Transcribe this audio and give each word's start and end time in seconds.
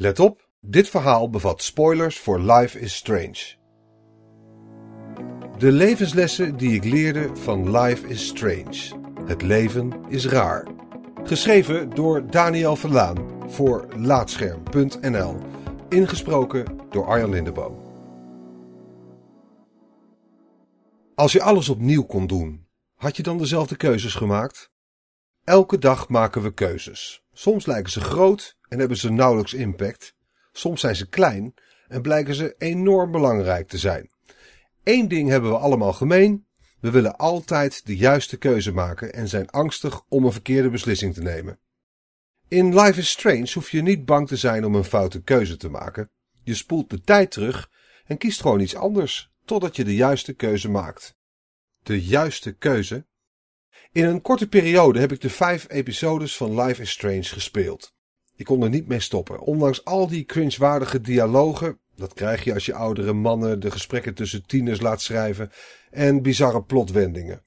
Let 0.00 0.18
op, 0.18 0.48
dit 0.60 0.88
verhaal 0.88 1.30
bevat 1.30 1.62
spoilers 1.62 2.18
voor 2.18 2.40
Life 2.40 2.78
is 2.80 2.94
Strange. 2.94 3.56
De 5.58 5.72
levenslessen 5.72 6.56
die 6.56 6.72
ik 6.74 6.84
leerde 6.84 7.36
van 7.36 7.78
Life 7.78 8.08
is 8.08 8.26
Strange. 8.26 9.00
Het 9.26 9.42
leven 9.42 9.92
is 10.08 10.26
raar. 10.26 10.66
Geschreven 11.24 11.90
door 11.90 12.30
Daniel 12.30 12.76
Verlaan 12.76 13.50
voor 13.50 13.88
Laatscherm.nl. 13.96 15.36
Ingesproken 15.88 16.78
door 16.90 17.06
Arjan 17.06 17.30
Lindeboom. 17.30 17.78
Als 21.14 21.32
je 21.32 21.42
alles 21.42 21.68
opnieuw 21.68 22.04
kon 22.04 22.26
doen, 22.26 22.66
had 22.94 23.16
je 23.16 23.22
dan 23.22 23.38
dezelfde 23.38 23.76
keuzes 23.76 24.14
gemaakt? 24.14 24.70
Elke 25.48 25.78
dag 25.78 26.08
maken 26.08 26.42
we 26.42 26.54
keuzes. 26.54 27.22
Soms 27.32 27.66
lijken 27.66 27.92
ze 27.92 28.00
groot 28.00 28.56
en 28.68 28.78
hebben 28.78 28.96
ze 28.96 29.10
nauwelijks 29.10 29.54
impact. 29.54 30.14
Soms 30.52 30.80
zijn 30.80 30.96
ze 30.96 31.08
klein 31.08 31.54
en 31.86 32.02
blijken 32.02 32.34
ze 32.34 32.54
enorm 32.58 33.10
belangrijk 33.10 33.68
te 33.68 33.78
zijn. 33.78 34.10
Eén 34.84 35.08
ding 35.08 35.28
hebben 35.28 35.50
we 35.50 35.56
allemaal 35.56 35.92
gemeen. 35.92 36.46
We 36.80 36.90
willen 36.90 37.16
altijd 37.16 37.86
de 37.86 37.96
juiste 37.96 38.36
keuze 38.36 38.72
maken 38.72 39.12
en 39.12 39.28
zijn 39.28 39.50
angstig 39.50 40.02
om 40.08 40.24
een 40.24 40.32
verkeerde 40.32 40.70
beslissing 40.70 41.14
te 41.14 41.22
nemen. 41.22 41.58
In 42.48 42.80
Life 42.80 42.98
is 42.98 43.10
Strange 43.10 43.50
hoef 43.54 43.70
je 43.70 43.82
niet 43.82 44.04
bang 44.04 44.28
te 44.28 44.36
zijn 44.36 44.64
om 44.64 44.74
een 44.74 44.84
foute 44.84 45.22
keuze 45.22 45.56
te 45.56 45.68
maken. 45.68 46.10
Je 46.42 46.54
spoelt 46.54 46.90
de 46.90 47.00
tijd 47.00 47.30
terug 47.30 47.70
en 48.06 48.18
kiest 48.18 48.40
gewoon 48.40 48.60
iets 48.60 48.74
anders 48.74 49.30
totdat 49.44 49.76
je 49.76 49.84
de 49.84 49.94
juiste 49.94 50.32
keuze 50.32 50.68
maakt. 50.68 51.16
De 51.82 52.02
juiste 52.02 52.52
keuze? 52.52 53.06
In 53.92 54.04
een 54.04 54.22
korte 54.22 54.48
periode 54.48 55.00
heb 55.00 55.12
ik 55.12 55.20
de 55.20 55.30
vijf 55.30 55.66
episodes 55.68 56.36
van 56.36 56.60
Life 56.60 56.82
is 56.82 56.90
Strange 56.90 57.22
gespeeld. 57.22 57.92
Ik 58.36 58.44
kon 58.44 58.62
er 58.62 58.68
niet 58.68 58.88
mee 58.88 59.00
stoppen, 59.00 59.40
ondanks 59.40 59.84
al 59.84 60.08
die 60.08 60.24
cringewaardige 60.24 61.00
dialogen, 61.00 61.78
dat 61.96 62.14
krijg 62.14 62.44
je 62.44 62.54
als 62.54 62.66
je 62.66 62.74
oudere 62.74 63.12
mannen 63.12 63.60
de 63.60 63.70
gesprekken 63.70 64.14
tussen 64.14 64.46
tieners 64.46 64.80
laat 64.80 65.00
schrijven, 65.00 65.50
en 65.90 66.22
bizarre 66.22 66.62
plotwendingen. 66.62 67.42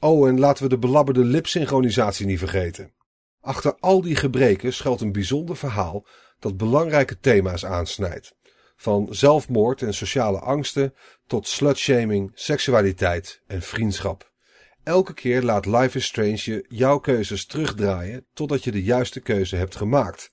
Oh, 0.00 0.28
en 0.28 0.38
laten 0.38 0.62
we 0.62 0.68
de 0.68 0.78
belabberde 0.78 1.24
lipsynchronisatie 1.24 2.26
niet 2.26 2.38
vergeten. 2.38 2.92
Achter 3.40 3.76
al 3.80 4.00
die 4.00 4.16
gebreken 4.16 4.72
schuilt 4.72 5.00
een 5.00 5.12
bijzonder 5.12 5.56
verhaal 5.56 6.06
dat 6.38 6.56
belangrijke 6.56 7.18
thema's 7.18 7.64
aansnijdt. 7.64 8.34
Van 8.76 9.06
zelfmoord 9.10 9.82
en 9.82 9.94
sociale 9.94 10.38
angsten 10.38 10.94
tot 11.26 11.48
slutshaming, 11.48 12.30
seksualiteit 12.34 13.42
en 13.46 13.62
vriendschap. 13.62 14.32
Elke 14.84 15.14
keer 15.14 15.42
laat 15.42 15.66
Life 15.66 15.96
is 15.96 16.04
Strange 16.04 16.40
je 16.42 16.64
jouw 16.68 16.98
keuzes 16.98 17.46
terugdraaien 17.46 18.26
totdat 18.32 18.64
je 18.64 18.70
de 18.70 18.82
juiste 18.82 19.20
keuze 19.20 19.56
hebt 19.56 19.76
gemaakt. 19.76 20.32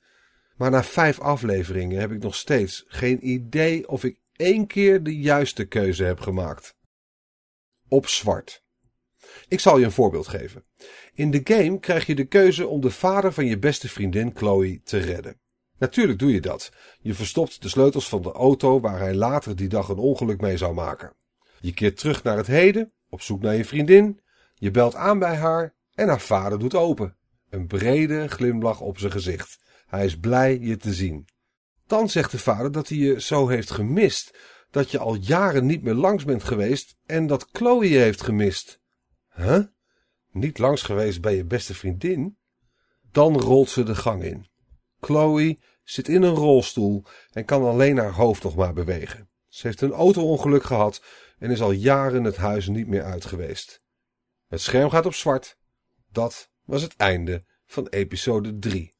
Maar 0.55 0.71
na 0.71 0.83
vijf 0.83 1.19
afleveringen 1.19 1.99
heb 1.99 2.11
ik 2.11 2.21
nog 2.21 2.35
steeds 2.35 2.83
geen 2.87 3.29
idee 3.29 3.87
of 3.87 4.03
ik 4.03 4.17
één 4.35 4.67
keer 4.67 5.03
de 5.03 5.17
juiste 5.17 5.65
keuze 5.65 6.03
heb 6.03 6.19
gemaakt. 6.19 6.75
Op 7.87 8.07
zwart. 8.07 8.63
Ik 9.47 9.59
zal 9.59 9.77
je 9.77 9.85
een 9.85 9.91
voorbeeld 9.91 10.27
geven. 10.27 10.63
In 11.13 11.31
de 11.31 11.41
game 11.43 11.79
krijg 11.79 12.05
je 12.05 12.15
de 12.15 12.25
keuze 12.25 12.67
om 12.67 12.81
de 12.81 12.91
vader 12.91 13.33
van 13.33 13.45
je 13.45 13.59
beste 13.59 13.89
vriendin 13.89 14.31
Chloe 14.35 14.81
te 14.83 14.97
redden. 14.97 15.39
Natuurlijk 15.77 16.19
doe 16.19 16.33
je 16.33 16.41
dat. 16.41 16.71
Je 16.99 17.13
verstopt 17.13 17.61
de 17.61 17.69
sleutels 17.69 18.09
van 18.09 18.21
de 18.21 18.31
auto 18.31 18.79
waar 18.79 18.99
hij 18.99 19.13
later 19.13 19.55
die 19.55 19.67
dag 19.67 19.89
een 19.89 19.97
ongeluk 19.97 20.41
mee 20.41 20.57
zou 20.57 20.73
maken. 20.73 21.13
Je 21.59 21.73
keert 21.73 21.97
terug 21.97 22.23
naar 22.23 22.37
het 22.37 22.47
heden, 22.47 22.91
op 23.09 23.21
zoek 23.21 23.41
naar 23.41 23.55
je 23.55 23.65
vriendin. 23.65 24.19
Je 24.61 24.71
belt 24.71 24.95
aan 24.95 25.19
bij 25.19 25.35
haar 25.35 25.73
en 25.93 26.07
haar 26.07 26.21
vader 26.21 26.59
doet 26.59 26.75
open. 26.75 27.15
Een 27.49 27.67
brede 27.67 28.27
glimlach 28.27 28.81
op 28.81 28.97
zijn 28.97 29.11
gezicht. 29.11 29.59
Hij 29.87 30.05
is 30.05 30.19
blij 30.19 30.59
je 30.59 30.77
te 30.77 30.93
zien. 30.93 31.27
Dan 31.87 32.09
zegt 32.09 32.31
de 32.31 32.39
vader 32.39 32.71
dat 32.71 32.87
hij 32.87 32.97
je 32.97 33.21
zo 33.21 33.47
heeft 33.47 33.71
gemist, 33.71 34.37
dat 34.71 34.91
je 34.91 34.99
al 34.99 35.15
jaren 35.15 35.65
niet 35.65 35.83
meer 35.83 35.93
langs 35.93 36.23
bent 36.23 36.43
geweest 36.43 36.97
en 37.05 37.27
dat 37.27 37.47
Chloe 37.51 37.89
je 37.89 37.97
heeft 37.97 38.21
gemist. 38.21 38.81
Huh? 39.35 39.63
Niet 40.31 40.57
langs 40.57 40.81
geweest 40.81 41.21
bij 41.21 41.35
je 41.35 41.45
beste 41.45 41.73
vriendin? 41.73 42.37
Dan 43.11 43.39
rolt 43.39 43.69
ze 43.69 43.83
de 43.83 43.95
gang 43.95 44.23
in. 44.23 44.47
Chloe 44.99 45.59
zit 45.83 46.07
in 46.07 46.21
een 46.21 46.35
rolstoel 46.35 47.03
en 47.31 47.45
kan 47.45 47.63
alleen 47.63 47.97
haar 47.97 48.13
hoofd 48.13 48.43
nog 48.43 48.55
maar 48.55 48.73
bewegen. 48.73 49.29
Ze 49.47 49.67
heeft 49.67 49.81
een 49.81 49.91
auto-ongeluk 49.91 50.63
gehad 50.63 51.03
en 51.39 51.51
is 51.51 51.61
al 51.61 51.71
jaren 51.71 52.23
het 52.23 52.37
huis 52.37 52.67
niet 52.67 52.87
meer 52.87 53.03
uit 53.03 53.25
geweest. 53.25 53.80
Het 54.51 54.61
scherm 54.61 54.89
gaat 54.89 55.05
op 55.05 55.13
zwart. 55.13 55.57
Dat 56.11 56.49
was 56.65 56.81
het 56.81 56.95
einde 56.95 57.43
van 57.65 57.87
episode 57.87 58.59
3. 58.59 58.93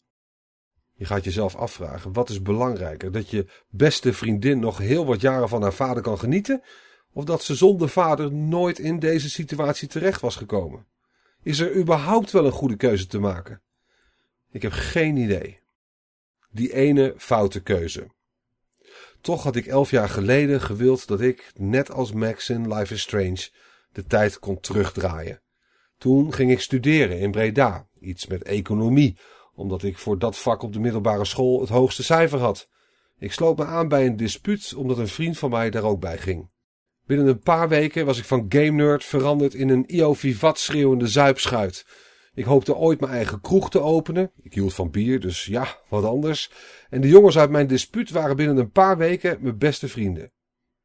Je 0.93 1.05
gaat 1.05 1.23
jezelf 1.23 1.55
afvragen, 1.55 2.13
wat 2.13 2.29
is 2.29 2.41
belangrijker? 2.41 3.11
Dat 3.11 3.29
je 3.29 3.45
beste 3.69 4.13
vriendin 4.13 4.59
nog 4.59 4.77
heel 4.77 5.05
wat 5.05 5.21
jaren 5.21 5.49
van 5.49 5.61
haar 5.61 5.73
vader 5.73 6.03
kan 6.03 6.19
genieten? 6.19 6.63
Of 7.13 7.23
dat 7.23 7.43
ze 7.43 7.55
zonder 7.55 7.89
vader 7.89 8.33
nooit 8.33 8.79
in 8.79 8.99
deze 8.99 9.29
situatie 9.29 9.87
terecht 9.87 10.21
was 10.21 10.35
gekomen? 10.35 10.85
Is 11.43 11.59
er 11.59 11.75
überhaupt 11.75 12.31
wel 12.31 12.45
een 12.45 12.51
goede 12.51 12.75
keuze 12.75 13.07
te 13.07 13.19
maken? 13.19 13.61
Ik 14.51 14.61
heb 14.61 14.71
geen 14.71 15.15
idee. 15.15 15.59
Die 16.49 16.73
ene 16.73 17.13
foute 17.17 17.61
keuze. 17.61 18.07
Toch 19.21 19.43
had 19.43 19.55
ik 19.55 19.65
elf 19.65 19.91
jaar 19.91 20.09
geleden 20.09 20.61
gewild 20.61 21.07
dat 21.07 21.21
ik, 21.21 21.51
net 21.55 21.91
als 21.91 22.11
Max 22.11 22.49
in 22.49 22.73
Life 22.73 22.93
is 22.93 23.01
Strange, 23.01 23.49
de 23.91 24.05
tijd 24.05 24.39
kon 24.39 24.59
terugdraaien. 24.59 25.41
Toen 25.97 26.33
ging 26.33 26.51
ik 26.51 26.59
studeren 26.59 27.19
in 27.19 27.31
Breda, 27.31 27.87
iets 27.99 28.27
met 28.27 28.43
economie, 28.43 29.17
omdat 29.53 29.83
ik 29.83 29.97
voor 29.97 30.19
dat 30.19 30.37
vak 30.37 30.61
op 30.61 30.73
de 30.73 30.79
middelbare 30.79 31.25
school 31.25 31.59
het 31.59 31.69
hoogste 31.69 32.03
cijfer 32.03 32.39
had. 32.39 32.69
Ik 33.17 33.31
sloot 33.31 33.57
me 33.57 33.65
aan 33.65 33.87
bij 33.87 34.05
een 34.05 34.17
dispuut 34.17 34.73
omdat 34.73 34.97
een 34.97 35.07
vriend 35.07 35.37
van 35.37 35.49
mij 35.49 35.69
daar 35.69 35.83
ook 35.83 35.99
bij 35.99 36.17
ging. 36.17 36.49
Binnen 37.05 37.27
een 37.27 37.39
paar 37.39 37.69
weken 37.69 38.05
was 38.05 38.17
ik 38.17 38.25
van 38.25 38.45
game 38.49 38.71
nerd 38.71 39.03
veranderd 39.03 39.53
in 39.53 39.69
een 39.69 39.83
Io 39.87 40.13
Vivat 40.13 40.59
schreeuwende 40.59 41.07
zuipschuit. 41.07 41.85
Ik 42.33 42.45
hoopte 42.45 42.75
ooit 42.75 42.99
mijn 42.99 43.11
eigen 43.11 43.41
kroeg 43.41 43.69
te 43.69 43.79
openen. 43.79 44.31
Ik 44.41 44.53
hield 44.53 44.73
van 44.73 44.89
bier, 44.89 45.19
dus 45.19 45.45
ja, 45.45 45.77
wat 45.89 46.03
anders. 46.03 46.51
En 46.89 47.01
de 47.01 47.07
jongens 47.07 47.37
uit 47.37 47.49
mijn 47.49 47.67
dispuut 47.67 48.09
waren 48.09 48.35
binnen 48.35 48.57
een 48.57 48.71
paar 48.71 48.97
weken 48.97 49.37
mijn 49.41 49.57
beste 49.57 49.87
vrienden. 49.87 50.31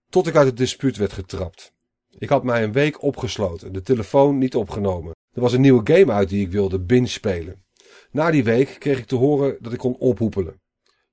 Tot 0.08 0.26
ik 0.26 0.36
uit 0.36 0.46
het 0.46 0.56
dispuut 0.56 0.96
werd 0.96 1.12
getrapt. 1.12 1.74
Ik 2.18 2.28
had 2.28 2.44
mij 2.44 2.62
een 2.62 2.72
week 2.72 3.02
opgesloten, 3.02 3.72
de 3.72 3.82
telefoon 3.82 4.38
niet 4.38 4.54
opgenomen. 4.54 5.14
Er 5.32 5.40
was 5.40 5.52
een 5.52 5.60
nieuwe 5.60 5.92
game 5.92 6.12
uit 6.12 6.28
die 6.28 6.46
ik 6.46 6.52
wilde 6.52 6.80
binge 6.80 7.06
spelen. 7.06 7.64
Na 8.10 8.30
die 8.30 8.44
week 8.44 8.76
kreeg 8.78 8.98
ik 8.98 9.06
te 9.06 9.14
horen 9.14 9.56
dat 9.60 9.72
ik 9.72 9.78
kon 9.78 9.96
ophoepelen. 9.96 10.60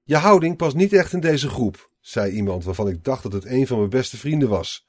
Je 0.04 0.16
houding 0.16 0.58
past 0.58 0.76
niet 0.76 0.94
echt 0.94 1.14
in 1.14 1.20
deze 1.20 1.50
groep, 1.50 1.90
zei 2.00 2.32
iemand 2.32 2.64
waarvan 2.64 2.88
ik 2.88 3.04
dacht 3.04 3.24
dat 3.24 3.34
het 3.34 3.46
een 3.46 3.68
van 3.68 3.78
mijn 3.78 3.90
beste 3.90 4.18
vrienden 4.18 4.50
was. 4.50 4.88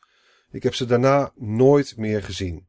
Ik 0.51 0.63
heb 0.63 0.75
ze 0.75 0.87
daarna 0.87 1.33
nooit 1.37 1.97
meer 1.97 2.23
gezien. 2.23 2.67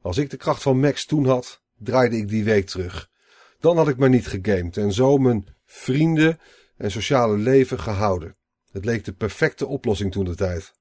Als 0.00 0.18
ik 0.18 0.30
de 0.30 0.36
kracht 0.36 0.62
van 0.62 0.80
Max 0.80 1.06
toen 1.06 1.26
had, 1.26 1.62
draaide 1.78 2.16
ik 2.16 2.28
die 2.28 2.44
week 2.44 2.66
terug. 2.66 3.10
Dan 3.58 3.76
had 3.76 3.88
ik 3.88 3.96
maar 3.96 4.08
niet 4.08 4.26
gegamed 4.26 4.76
en 4.76 4.92
zo 4.92 5.16
mijn 5.16 5.46
vrienden 5.64 6.38
en 6.76 6.90
sociale 6.90 7.36
leven 7.36 7.80
gehouden. 7.80 8.36
Het 8.70 8.84
leek 8.84 9.04
de 9.04 9.12
perfecte 9.12 9.66
oplossing 9.66 10.12
toen 10.12 10.24
de 10.24 10.34
tijd. 10.34 10.72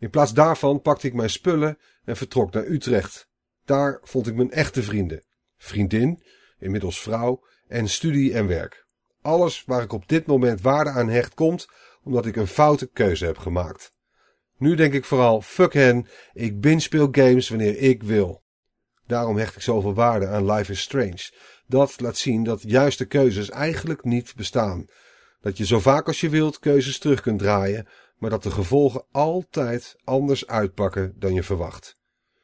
In 0.00 0.10
plaats 0.10 0.32
daarvan 0.32 0.80
pakte 0.80 1.06
ik 1.06 1.14
mijn 1.14 1.30
spullen 1.30 1.78
en 2.04 2.16
vertrok 2.16 2.52
naar 2.52 2.66
Utrecht. 2.66 3.28
Daar 3.64 4.00
vond 4.02 4.26
ik 4.26 4.34
mijn 4.34 4.50
echte 4.50 4.82
vrienden. 4.82 5.24
Vriendin, 5.56 6.22
inmiddels 6.58 7.00
vrouw, 7.00 7.46
en 7.66 7.88
studie 7.88 8.34
en 8.34 8.46
werk. 8.46 8.86
Alles 9.22 9.64
waar 9.66 9.82
ik 9.82 9.92
op 9.92 10.08
dit 10.08 10.26
moment 10.26 10.60
waarde 10.60 10.90
aan 10.90 11.08
hecht 11.08 11.34
komt 11.34 11.66
omdat 12.02 12.26
ik 12.26 12.36
een 12.36 12.46
foute 12.46 12.86
keuze 12.86 13.24
heb 13.24 13.38
gemaakt. 13.38 13.92
Nu 14.56 14.74
denk 14.74 14.92
ik 14.92 15.04
vooral, 15.04 15.40
fuck 15.40 15.72
hen, 15.72 16.06
ik 16.32 16.60
binge 16.60 16.80
speel 16.80 17.08
games 17.12 17.48
wanneer 17.48 17.78
ik 17.78 18.02
wil. 18.02 18.42
Daarom 19.06 19.36
hecht 19.36 19.56
ik 19.56 19.62
zoveel 19.62 19.94
waarde 19.94 20.26
aan 20.26 20.52
Life 20.52 20.72
is 20.72 20.80
Strange. 20.80 21.30
Dat 21.66 22.00
laat 22.00 22.16
zien 22.16 22.44
dat 22.44 22.62
juiste 22.62 23.04
keuzes 23.04 23.50
eigenlijk 23.50 24.04
niet 24.04 24.34
bestaan. 24.36 24.86
Dat 25.40 25.58
je 25.58 25.66
zo 25.66 25.80
vaak 25.80 26.06
als 26.06 26.20
je 26.20 26.28
wilt 26.28 26.58
keuzes 26.58 26.98
terug 26.98 27.20
kunt 27.20 27.38
draaien, 27.38 27.88
maar 28.20 28.30
dat 28.30 28.42
de 28.42 28.50
gevolgen 28.50 29.04
altijd 29.10 29.96
anders 30.04 30.46
uitpakken 30.46 31.14
dan 31.16 31.34
je 31.34 31.42
verwacht. 31.42 31.96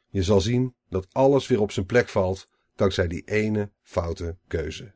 Je 0.08 0.22
zal 0.22 0.40
zien 0.40 0.74
dat 0.88 1.06
alles 1.12 1.46
weer 1.46 1.60
op 1.60 1.72
zijn 1.72 1.86
plek 1.86 2.08
valt 2.08 2.48
dankzij 2.74 3.08
die 3.08 3.22
ene 3.24 3.70
foute 3.82 4.36
keuze. 4.46 4.94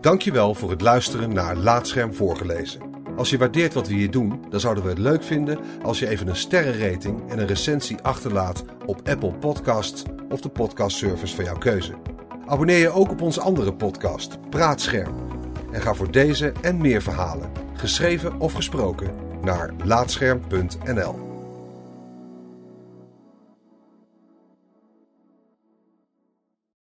Dankjewel 0.00 0.54
voor 0.54 0.70
het 0.70 0.80
luisteren 0.80 1.32
naar 1.32 1.56
Laatscherm 1.56 2.14
voorgelezen. 2.14 2.80
Als 3.16 3.30
je 3.30 3.38
waardeert 3.38 3.74
wat 3.74 3.88
we 3.88 3.94
hier 3.94 4.10
doen, 4.10 4.44
dan 4.50 4.60
zouden 4.60 4.84
we 4.84 4.90
het 4.90 4.98
leuk 4.98 5.22
vinden 5.22 5.58
als 5.82 5.98
je 5.98 6.08
even 6.08 6.28
een 6.28 6.36
sterrenrating 6.36 7.30
en 7.30 7.38
een 7.38 7.46
recensie 7.46 8.00
achterlaat 8.02 8.64
op 8.86 9.08
Apple 9.08 9.32
Podcasts 9.32 10.02
of 10.28 10.40
de 10.40 10.48
podcastservice 10.48 11.34
van 11.34 11.44
jouw 11.44 11.58
keuze. 11.58 11.94
Abonneer 12.46 12.78
je 12.78 12.90
ook 12.90 13.10
op 13.10 13.22
onze 13.22 13.40
andere 13.40 13.74
podcast, 13.74 14.50
Praatscherm. 14.50 15.14
En 15.72 15.80
ga 15.80 15.94
voor 15.94 16.10
deze 16.10 16.52
en 16.60 16.80
meer 16.80 17.02
verhalen, 17.02 17.50
geschreven 17.80 18.40
of 18.40 18.52
gesproken, 18.52 19.14
naar 19.40 19.70
laatscherm.nl. 19.84 21.27